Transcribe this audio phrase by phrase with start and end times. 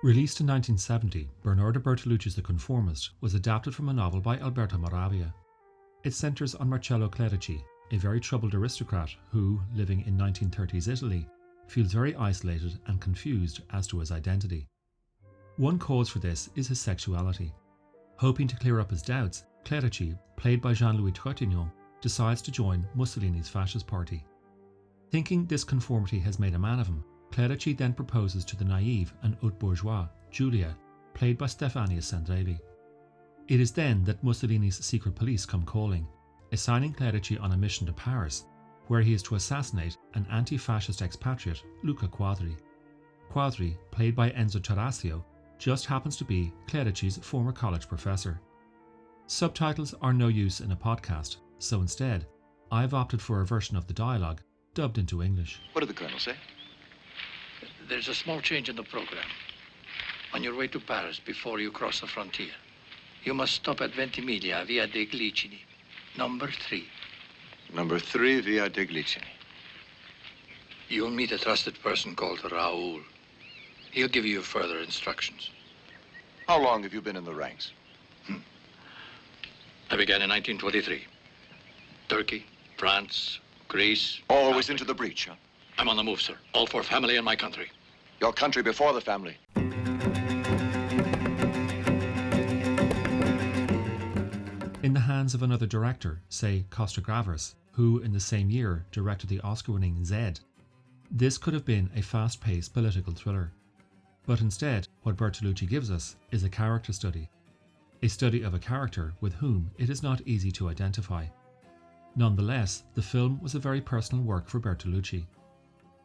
[0.00, 5.34] Released in 1970, Bernardo Bertolucci's The Conformist was adapted from a novel by Alberto Moravia.
[6.04, 11.26] It centres on Marcello Clerici, a very troubled aristocrat who, living in 1930s Italy,
[11.66, 14.68] feels very isolated and confused as to his identity.
[15.56, 17.52] One cause for this is his sexuality.
[18.18, 22.86] Hoping to clear up his doubts, Clerici, played by Jean Louis Trintignant, decides to join
[22.94, 24.24] Mussolini's fascist party.
[25.10, 29.12] Thinking this conformity has made a man of him, Clerici then proposes to the naive
[29.22, 30.76] and haute bourgeois, Julia,
[31.14, 32.58] played by Stefania Sandrelli.
[33.48, 36.06] It is then that Mussolini's secret police come calling,
[36.52, 38.44] assigning Clerici on a mission to Paris,
[38.88, 42.56] where he is to assassinate an anti fascist expatriate, Luca Quadri.
[43.30, 45.22] Quadri, played by Enzo Tarascio,
[45.58, 48.40] just happens to be Clerici's former college professor.
[49.26, 52.26] Subtitles are no use in a podcast, so instead,
[52.70, 54.40] I've opted for a version of the dialogue
[54.74, 55.60] dubbed into English.
[55.72, 56.36] What did the colonel say?
[57.88, 59.24] There's a small change in the program.
[60.34, 62.52] On your way to Paris, before you cross the frontier,
[63.24, 65.60] you must stop at Ventimiglia, Via de Glicini,
[66.18, 66.86] number three.
[67.74, 69.32] Number three, Via de Glicini.
[70.90, 73.00] You'll meet a trusted person called Raoul.
[73.90, 75.50] He'll give you further instructions.
[76.46, 77.72] How long have you been in the ranks?
[78.26, 78.36] Hmm.
[79.90, 81.04] I began in 1923.
[82.10, 82.44] Turkey,
[82.76, 84.20] France, Greece.
[84.28, 85.36] Always into the breach, huh?
[85.78, 86.36] I'm on the move, sir.
[86.52, 87.70] All for family and my country.
[88.20, 89.36] Your country before the family.
[94.82, 99.28] In the hands of another director, say Costa Gavras, who in the same year directed
[99.28, 100.40] the Oscar winning Zed,
[101.10, 103.52] this could have been a fast paced political thriller.
[104.26, 107.28] But instead, what Bertolucci gives us is a character study.
[108.02, 111.26] A study of a character with whom it is not easy to identify.
[112.16, 115.24] Nonetheless, the film was a very personal work for Bertolucci.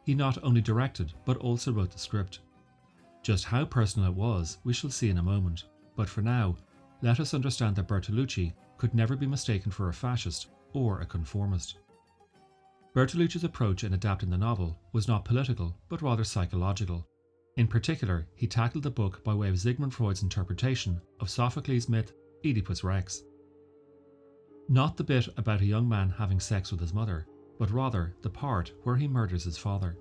[0.04, 2.40] He not only directed, but also wrote the script.
[3.22, 5.64] Just how personal it was, we shall see in a moment,
[5.96, 6.56] but for now,
[7.00, 11.78] let us understand that Bertolucci could never be mistaken for a fascist or a conformist.
[12.94, 17.06] Bertolucci's approach in adapting the novel was not political, but rather psychological.
[17.56, 22.12] In particular, he tackled the book by way of Sigmund Freud's interpretation of Sophocles' myth
[22.44, 23.22] Oedipus Rex.
[24.68, 27.26] Not the bit about a young man having sex with his mother,
[27.58, 29.96] but rather the part where he murders his father.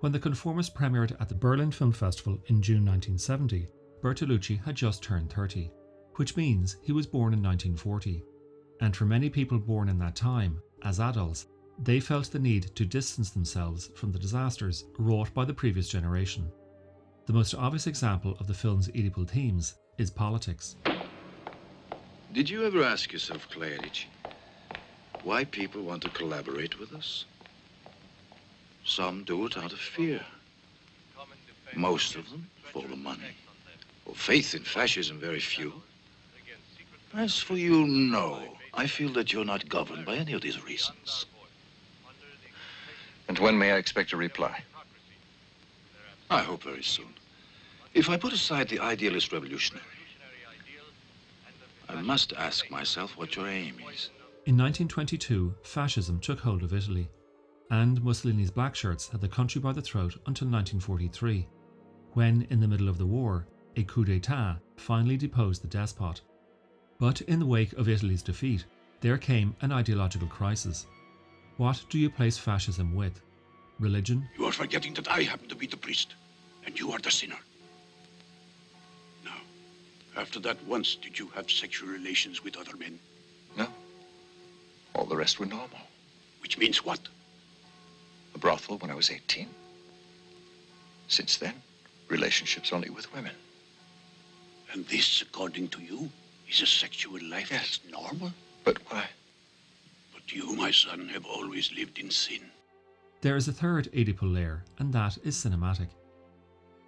[0.00, 3.68] When The Conformist premiered at the Berlin Film Festival in June 1970,
[4.02, 5.70] Bertolucci had just turned 30,
[6.16, 8.24] which means he was born in 1940.
[8.80, 11.46] And for many people born in that time, as adults,
[11.78, 16.50] they felt the need to distance themselves from the disasters wrought by the previous generation.
[17.26, 20.76] The most obvious example of the film's Oedipal themes is politics.
[22.32, 24.06] Did you ever ask yourself, Clerici,
[25.24, 27.24] why people want to collaborate with us?
[28.84, 30.20] Some do it out of fear.
[31.76, 33.34] Most of them for the money.
[34.06, 35.82] For faith in fascism, very few.
[37.14, 38.56] As for you, no.
[38.74, 41.26] I feel that you're not governed by any of these reasons.
[43.28, 44.62] And when may I expect a reply?
[46.30, 47.14] I hope very soon.
[47.94, 49.84] If I put aside the idealist revolutionary,
[51.88, 54.10] I must ask myself what your aim is.
[54.50, 57.08] In 1922, fascism took hold of Italy,
[57.70, 61.46] and Mussolini's black shirts had the country by the throat until 1943,
[62.14, 63.46] when, in the middle of the war,
[63.76, 66.22] a coup d'etat finally deposed the despot.
[66.98, 68.64] But in the wake of Italy's defeat,
[69.00, 70.84] there came an ideological crisis.
[71.56, 73.20] What do you place fascism with?
[73.78, 74.28] Religion?
[74.36, 76.16] You are forgetting that I happen to be the priest,
[76.66, 77.38] and you are the sinner.
[79.24, 79.42] Now,
[80.16, 82.98] after that once, did you have sexual relations with other men?
[84.94, 85.00] No.
[85.00, 85.78] All the rest were normal.
[86.42, 87.00] Which means what?
[88.34, 89.48] A brothel when I was 18.
[91.08, 91.54] Since then,
[92.08, 93.32] relationships only with women.
[94.72, 96.10] And this, according to you,
[96.48, 97.78] is a sexual life Yes.
[97.80, 98.32] that's normal?
[98.64, 99.06] But why?
[100.12, 102.42] But you, my son, have always lived in sin.
[103.20, 105.88] There is a third Oedipal layer, and that is cinematic.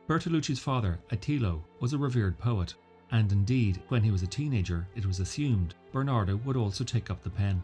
[0.09, 2.75] Bertolucci's father, Attilio, was a revered poet,
[3.11, 7.23] and indeed, when he was a teenager, it was assumed Bernardo would also take up
[7.23, 7.63] the pen.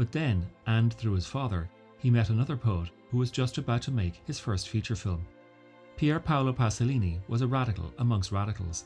[0.00, 1.68] But then, and through his father,
[1.98, 5.26] he met another poet who was just about to make his first feature film.
[5.98, 8.84] Pier Paolo Pasolini was a radical amongst radicals.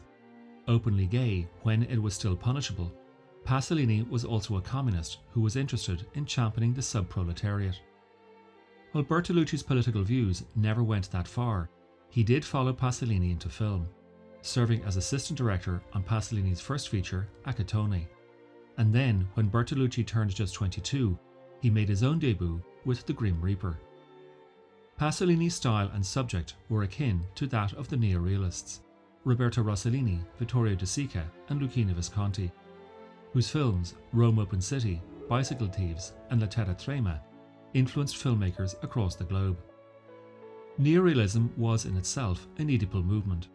[0.67, 2.93] Openly gay when it was still punishable,
[3.45, 7.79] Pasolini was also a communist who was interested in championing the subproletariat.
[8.91, 11.71] While Bertolucci's political views never went that far,
[12.11, 13.87] he did follow Pasolini into film,
[14.43, 18.09] serving as assistant director on Pasolini's first feature, Accattone.
[18.77, 21.19] And then, when Bertolucci turned just 22,
[21.61, 23.79] he made his own debut with The Grim Reaper.
[25.01, 28.81] Pasolini's style and subject were akin to that of the neorealists,
[29.25, 32.51] Roberto Rossellini, Vittorio De Sica, and Luchino Visconti,
[33.33, 37.19] whose films Rome Open City, Bicycle Thieves, and La Terra Trema
[37.73, 39.57] influenced filmmakers across the globe.
[40.81, 43.49] Neorealism was in itself an Oedipal movement,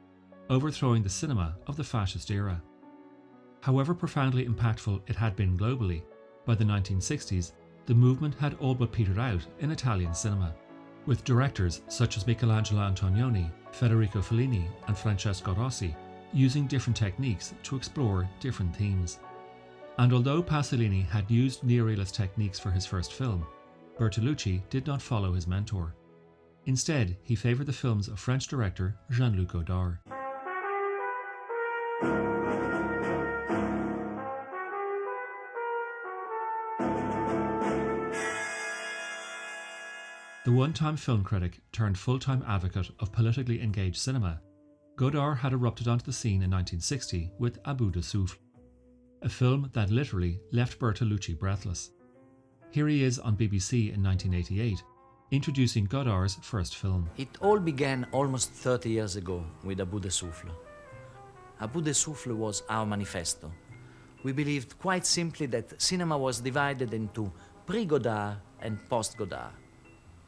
[0.49, 2.61] overthrowing the cinema of the fascist era.
[3.61, 6.03] However profoundly impactful it had been globally,
[6.45, 7.51] by the 1960s
[7.85, 10.53] the movement had all but petered out in Italian cinema,
[11.05, 15.95] with directors such as Michelangelo Antonioni, Federico Fellini, and Francesco Rosi
[16.33, 19.19] using different techniques to explore different themes.
[19.97, 23.45] And although Pasolini had used neorealist techniques for his first film,
[23.97, 25.95] Bertolucci did not follow his mentor.
[26.65, 29.99] Instead, he favoured the films of French director Jean Luc Godard.
[40.49, 44.41] The one time film critic turned full time advocate of politically engaged cinema,
[44.95, 48.39] Godard had erupted onto the scene in 1960 with A Bout de Souffle,
[49.21, 51.91] a film that literally left Bertolucci breathless.
[52.71, 54.81] Here he is on BBC in 1988,
[55.29, 57.07] introducing Godard's first film.
[57.17, 60.49] It all began almost 30 years ago with A Bout de Souffle.
[61.61, 63.51] A Bout de Souffle was our manifesto.
[64.23, 67.31] We believed quite simply that cinema was divided into
[67.67, 69.53] pre Godard and post Godard.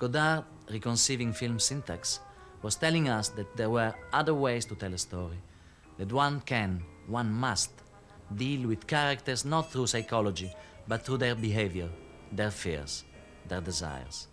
[0.02, 2.22] Godard, reconceiving film syntax,
[2.64, 5.38] was telling us that there were other ways to tell a story,
[6.00, 7.70] that one can, one must,
[8.36, 10.52] deal with characters not through psychology,
[10.88, 11.88] but through their behavior,
[12.32, 13.04] their fears,
[13.48, 14.28] their desires.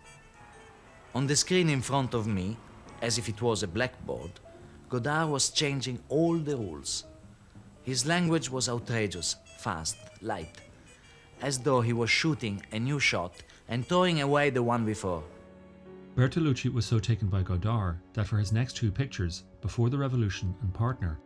[1.13, 2.57] On the screen in front of me,
[3.03, 4.31] as if it was a blackboard,
[4.89, 7.03] Godard was changing all the rules.
[7.83, 10.61] His language was outrageous, fast, light,
[11.43, 13.35] as though he was shooting a new shot
[13.67, 15.23] and throwing away the one before.
[16.15, 20.55] Bertolucci was so taken by Godard that for his next two pictures, Before the Revolution
[20.61, 21.19] and Partner,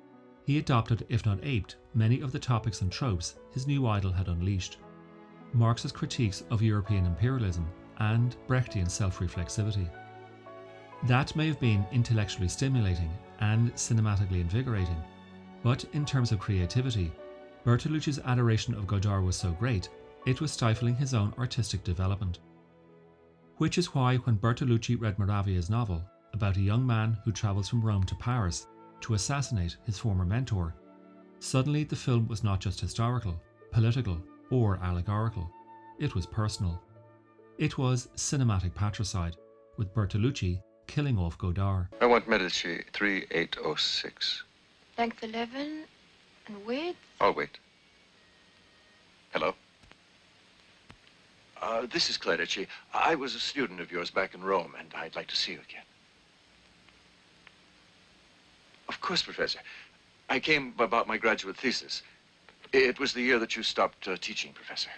[0.45, 4.27] he adopted, if not aped, many of the topics and tropes his new idol had
[4.27, 4.79] unleashed.
[5.53, 7.65] Marxist critiques of European imperialism
[7.99, 9.89] and Brechtian self reflexivity.
[11.07, 15.01] That may have been intellectually stimulating and cinematically invigorating,
[15.63, 17.11] but in terms of creativity,
[17.63, 19.89] Bertolucci's adoration of Godard was so great,
[20.25, 22.39] it was stifling his own artistic development
[23.57, 26.03] which is why when Bertolucci read Moravia's novel
[26.33, 28.67] about a young man who travels from Rome to Paris
[29.01, 30.75] to assassinate his former mentor,
[31.39, 33.39] suddenly the film was not just historical,
[33.71, 34.17] political,
[34.49, 35.49] or allegorical,
[35.99, 36.81] it was personal.
[37.57, 39.35] It was cinematic patricide,
[39.77, 41.87] with Bertolucci killing off Godard.
[42.01, 44.43] I want Medici 3806.
[44.97, 45.83] Length 11
[46.47, 46.97] and width?
[47.21, 47.57] I'll wait.
[49.31, 49.55] Hello?
[51.63, 52.67] Uh, this is Clerici.
[52.93, 55.59] I was a student of yours back in Rome, and I'd like to see you
[55.59, 55.85] again.
[58.89, 59.59] Of course, Professor.
[60.29, 62.03] I came about my graduate thesis.
[62.73, 64.89] It was the year that you stopped uh, teaching, Professor.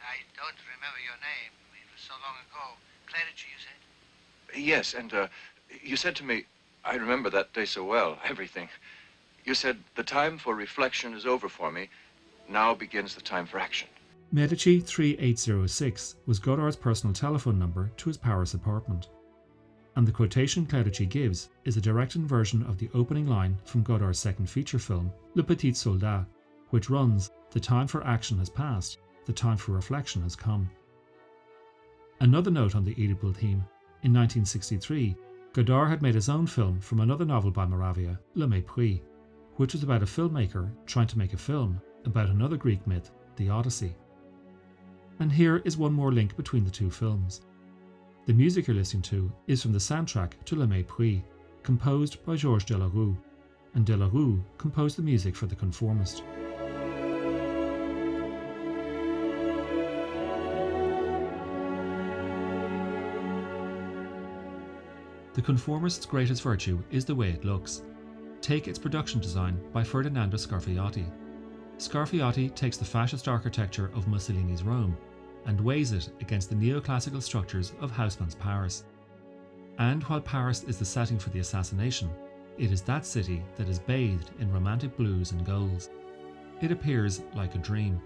[0.00, 1.50] I don't remember your name.
[1.74, 2.76] It was so long ago.
[3.08, 4.62] Clerici, you said?
[4.62, 5.26] Yes, and uh,
[5.82, 6.44] you said to me,
[6.84, 8.68] I remember that day so well, everything.
[9.44, 11.88] You said, the time for reflection is over for me.
[12.48, 13.88] Now begins the time for action.
[14.32, 19.08] Medici 3806 was Godard's personal telephone number to his Paris apartment.
[19.94, 24.18] And the quotation Clerici gives is a direct inversion of the opening line from Godard's
[24.18, 26.26] second feature film, Le Petit Soldat,
[26.70, 30.68] which runs The time for action has passed, the time for reflection has come.
[32.18, 33.64] Another note on the Oedipal theme
[34.02, 35.16] in 1963,
[35.52, 39.02] Godard had made his own film from another novel by Moravia, Le Mépris,
[39.54, 43.48] which was about a filmmaker trying to make a film about another Greek myth, the
[43.48, 43.94] Odyssey
[45.20, 47.42] and here is one more link between the two films.
[48.26, 51.22] The music you're listening to is from the soundtrack to Le Mépris,
[51.62, 53.16] composed by Georges Delerue,
[53.74, 56.22] and Delerue composed the music for The Conformist.
[65.34, 67.82] The Conformist's greatest virtue is the way it looks.
[68.40, 71.04] Take its production design by Ferdinando Scarfiotti,
[71.78, 74.96] Scarfiotti takes the fascist architecture of Mussolini's Rome
[75.44, 78.84] and weighs it against the neoclassical structures of Haussmann's Paris.
[79.78, 82.10] And while Paris is the setting for the assassination,
[82.56, 85.90] it is that city that is bathed in romantic blues and golds.
[86.62, 88.00] It appears like a dream.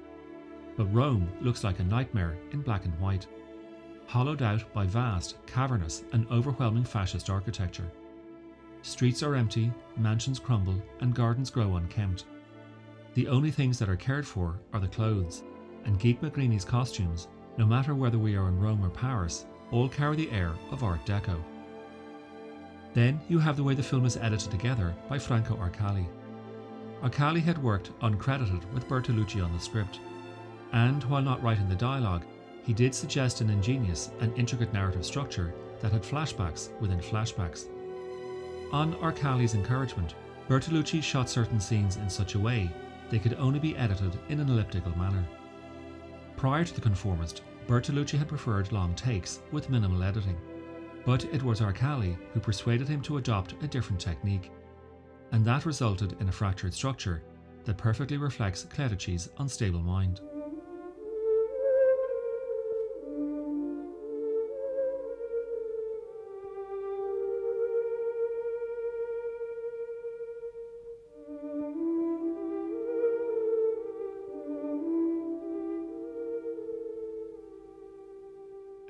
[0.77, 3.29] But Rome looks like a nightmare in black and white,
[4.07, 7.89] hollowed out by vast, cavernous, and overwhelming fascist architecture.
[8.83, 12.25] Streets are empty, mansions crumble, and gardens grow unkempt.
[13.15, 15.43] The only things that are cared for are the clothes,
[15.85, 17.27] and Gitt Magrini's costumes,
[17.59, 21.05] no matter whether we are in Rome or Paris, all carry the air of Art
[21.05, 21.43] Deco.
[22.95, 26.07] Then you have the way the film is edited together by Franco Arcalli.
[27.03, 29.99] Arcalli had worked uncredited with Bertolucci on the script,
[30.73, 32.25] and while not writing the dialogue,
[32.63, 37.67] he did suggest an ingenious and intricate narrative structure that had flashbacks within flashbacks.
[38.73, 40.15] On Arcalli's encouragement,
[40.49, 42.71] Bertolucci shot certain scenes in such a way
[43.11, 45.27] they could only be edited in an elliptical manner.
[46.37, 50.37] Prior to The Conformist, Bertolucci had preferred long takes with minimal editing,
[51.05, 54.51] but it was Arcalli who persuaded him to adopt a different technique,
[55.33, 57.23] and that resulted in a fractured structure
[57.65, 60.21] that perfectly reflects Clerici's unstable mind.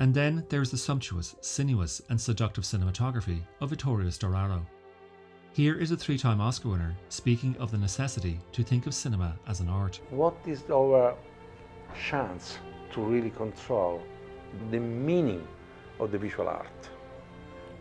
[0.00, 4.62] And then there is the sumptuous, sinuous, and seductive cinematography of Vittorio Storaro.
[5.52, 9.36] Here is a three time Oscar winner speaking of the necessity to think of cinema
[9.46, 10.00] as an art.
[10.08, 11.14] What is our
[12.08, 12.56] chance
[12.94, 14.00] to really control
[14.70, 15.46] the meaning
[15.98, 16.88] of the visual art?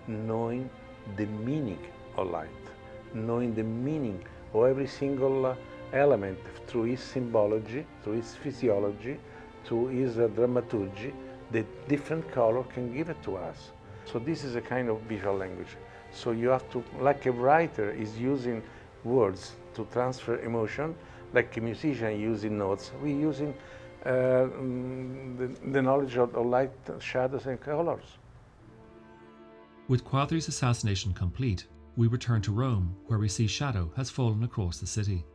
[0.07, 0.69] Knowing
[1.15, 1.79] the meaning
[2.17, 2.65] of light,
[3.13, 4.21] knowing the meaning
[4.53, 5.55] of every single
[5.93, 9.17] element through its symbology, through its physiology,
[9.63, 11.13] through its dramaturgy
[11.51, 13.71] the different color can give it to us.
[14.05, 15.77] So this is a kind of visual language.
[16.11, 18.63] So you have to, like a writer is using
[19.03, 20.95] words to transfer emotion,
[21.33, 23.53] like a musician using notes, we're using
[24.05, 28.17] uh, mm, the, the, knowledge of, of light, shadows, and colors.
[29.87, 34.79] With Quadri's assassination complete, we return to Rome, where we see shadow has fallen across
[34.79, 35.25] the city.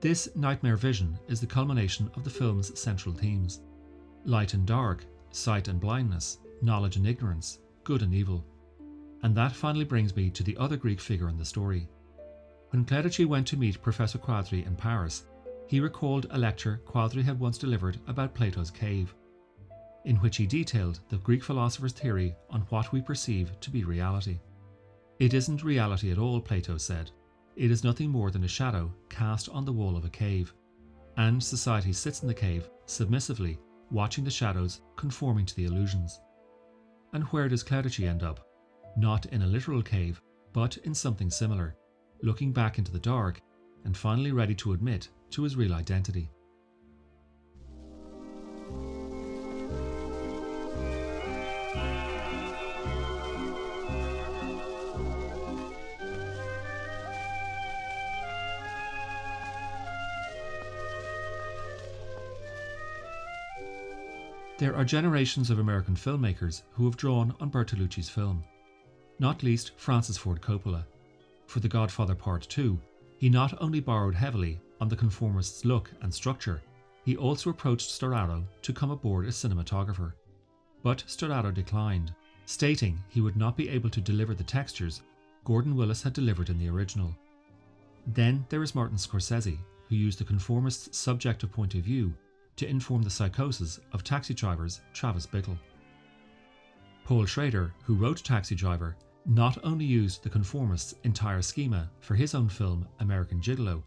[0.00, 3.60] This nightmare vision is the culmination of the film's central themes
[4.26, 5.04] light and dark,
[5.34, 8.44] sight and blindness, knowledge and ignorance, good and evil.
[9.22, 11.88] And that finally brings me to the other Greek figure in the story.
[12.70, 15.26] When Clerici went to meet Professor Quadri in Paris,
[15.66, 19.14] he recalled a lecture Quadri had once delivered about Plato's cave,
[20.04, 24.38] in which he detailed the Greek philosopher's theory on what we perceive to be reality.
[25.18, 27.10] It isn't reality at all, Plato said.
[27.56, 30.52] It is nothing more than a shadow cast on the wall of a cave.
[31.16, 33.58] And society sits in the cave, submissively,
[33.90, 36.20] watching the shadows, conforming to the illusions.
[37.12, 38.40] And where does Clerici end up?
[38.96, 40.20] Not in a literal cave,
[40.52, 41.76] but in something similar,
[42.22, 43.40] looking back into the dark
[43.84, 46.30] and finally ready to admit to his real identity.
[64.64, 68.42] There are generations of American filmmakers who have drawn on Bertolucci's film,
[69.18, 70.86] not least Francis Ford Coppola.
[71.46, 72.80] For The Godfather Part 2,
[73.18, 76.62] he not only borrowed heavily on the conformist's look and structure,
[77.04, 80.14] he also approached Storaro to come aboard as cinematographer.
[80.82, 82.14] But Storaro declined,
[82.46, 85.02] stating he would not be able to deliver the textures
[85.44, 87.14] Gordon Willis had delivered in the original.
[88.06, 89.58] Then there is Martin Scorsese,
[89.90, 92.14] who used the conformist's subjective point of view
[92.56, 95.58] to inform the psychosis of Taxi Driver's Travis Bickle.
[97.04, 98.96] Paul Schrader, who wrote Taxi Driver,
[99.26, 103.82] not only used the conformist's entire schema for his own film American Gigolo,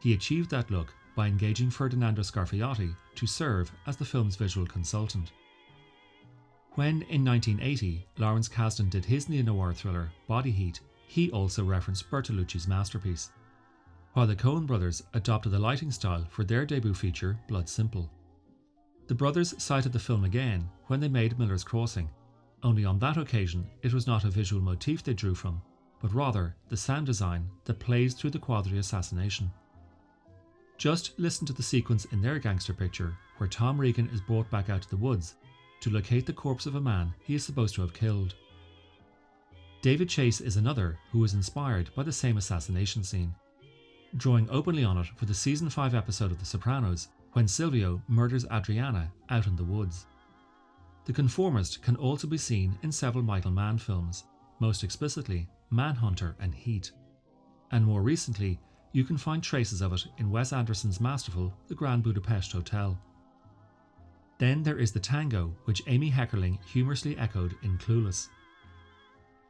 [0.00, 5.32] he achieved that look by engaging Ferdinando Scarfiotti to serve as the film's visual consultant.
[6.74, 12.08] When in 1980 Lawrence Kasdan did his neo noir thriller Body Heat, he also referenced
[12.08, 13.30] Bertolucci's masterpiece
[14.12, 18.10] while the Coen brothers adopted the lighting style for their debut feature, Blood Simple.
[19.06, 22.10] The brothers cited the film again when they made Miller's Crossing,
[22.62, 25.62] only on that occasion it was not a visual motif they drew from,
[26.00, 29.50] but rather the sound design that plays through the Quadri assassination.
[30.76, 34.70] Just listen to the sequence in their gangster picture where Tom Reagan is brought back
[34.70, 35.36] out to the woods
[35.80, 38.34] to locate the corpse of a man he is supposed to have killed.
[39.80, 43.34] David Chase is another who was inspired by the same assassination scene
[44.16, 48.46] drawing openly on it for the season 5 episode of The Sopranos when Silvio murders
[48.46, 50.06] Adriana out in the woods.
[51.04, 54.24] The Conformist can also be seen in several Michael Mann films,
[54.60, 56.90] most explicitly Manhunter and Heat.
[57.70, 58.58] And more recently,
[58.92, 62.98] you can find traces of it in Wes Anderson's masterful The Grand Budapest Hotel.
[64.38, 68.28] Then there is the tango, which Amy Heckerling humorously echoed in Clueless.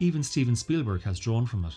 [0.00, 1.74] Even Steven Spielberg has drawn from it,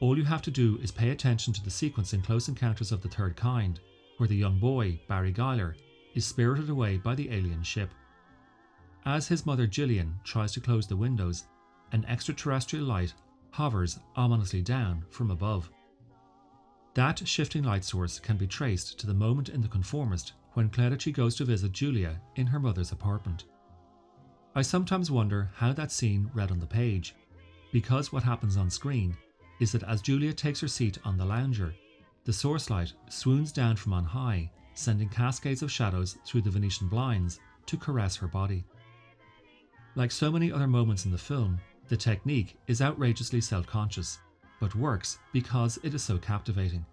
[0.00, 3.00] all you have to do is pay attention to the sequence in Close Encounters of
[3.00, 3.80] the Third Kind,
[4.18, 5.76] where the young boy, Barry Guiler,
[6.14, 7.90] is spirited away by the alien ship.
[9.04, 11.44] As his mother Jillian tries to close the windows,
[11.92, 13.14] an extraterrestrial light
[13.50, 15.70] hovers ominously down from above.
[16.94, 21.12] That shifting light source can be traced to the moment in The Conformist when Clerici
[21.12, 23.44] goes to visit Julia in her mother's apartment.
[24.54, 27.14] I sometimes wonder how that scene read on the page,
[27.72, 29.16] because what happens on screen
[29.60, 31.74] is that as Julia takes her seat on the lounger,
[32.24, 36.88] the source light swoons down from on high, sending cascades of shadows through the Venetian
[36.88, 38.64] blinds to caress her body.
[39.94, 41.58] Like so many other moments in the film,
[41.88, 44.18] the technique is outrageously self conscious,
[44.60, 46.84] but works because it is so captivating.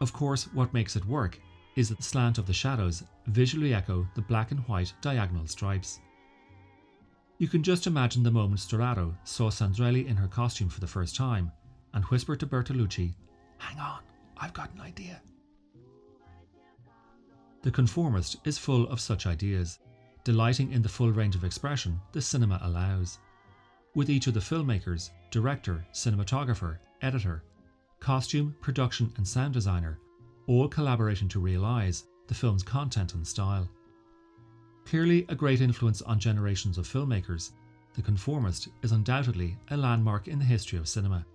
[0.00, 1.38] Of course, what makes it work
[1.76, 6.00] is that the slant of the shadows visually echo the black and white diagonal stripes.
[7.38, 11.14] You can just imagine the moment Storaro saw Sandrelli in her costume for the first
[11.14, 11.52] time
[11.94, 13.14] and whispered to Bertolucci,
[13.58, 14.00] Hang on,
[14.36, 15.20] I've got an idea.
[17.62, 19.78] The Conformist is full of such ideas,
[20.24, 23.18] delighting in the full range of expression the cinema allows.
[23.94, 27.42] With each of the filmmakers, director, cinematographer, editor,
[28.00, 29.98] costume, production, and sound designer
[30.48, 33.68] all collaborating to realise the film's content and style.
[34.86, 37.52] Clearly a great influence on generations of filmmakers,
[37.94, 41.26] The Conformist is undoubtedly a landmark in the history of cinema.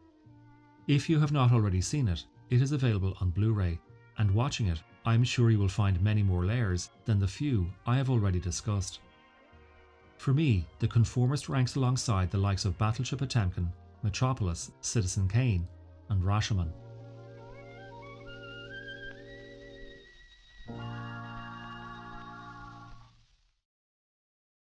[0.87, 3.79] If you have not already seen it, it is available on Blu ray,
[4.17, 7.71] and watching it, I am sure you will find many more layers than the few
[7.85, 8.99] I have already discussed.
[10.17, 13.71] For me, The Conformist ranks alongside the likes of Battleship Potemkin,
[14.03, 15.67] Metropolis, Citizen Kane,
[16.09, 16.71] and Rashomon.